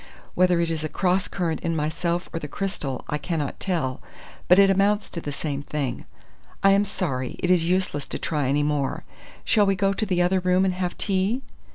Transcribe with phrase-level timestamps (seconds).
[0.33, 4.01] Whether it is a cross current in myself or the crystal, I cannot tell;
[4.47, 6.05] but it amounts to the same thing.
[6.63, 7.35] I am sorry!
[7.37, 9.03] It is useless to try any more.
[9.45, 11.43] Shall we go to the other room and have tea?"